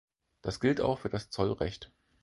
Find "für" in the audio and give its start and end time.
0.97-1.09